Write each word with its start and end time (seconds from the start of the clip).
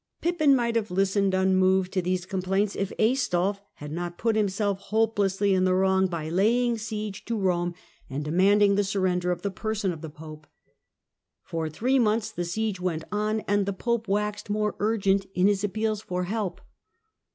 Pippin 0.19 0.55
might 0.55 0.75
have 0.75 0.89
listened 0.89 1.35
unmoved 1.35 1.91
to 1.93 2.01
these 2.01 2.25
com 2.25 2.41
plaints 2.41 2.75
if 2.75 2.91
Aistulf 2.97 3.59
had 3.75 3.91
not 3.91 4.17
put 4.17 4.35
himself 4.35 4.79
hopelessly 4.79 5.53
in 5.53 5.63
the 5.63 5.75
wrong 5.75 6.07
by 6.07 6.27
laying 6.27 6.75
siege 6.79 7.23
to 7.25 7.37
Rome 7.37 7.75
and 8.09 8.25
demanding 8.25 8.73
the 8.73 8.83
surrender 8.83 9.29
of 9.29 9.43
the 9.43 9.51
person 9.51 9.93
of 9.93 10.01
the 10.01 10.09
Pope. 10.09 10.47
For 11.43 11.69
three 11.69 11.99
months 11.99 12.31
the 12.31 12.45
siege 12.45 12.79
went 12.81 13.03
on, 13.11 13.41
and 13.41 13.67
the 13.67 13.73
Pope 13.73 14.07
waxed 14.07 14.49
more 14.49 14.75
urgent 14.79 15.27
in 15.35 15.45
his 15.45 15.63
appeals 15.63 16.01
for 16.01 16.23
help. 16.23 16.61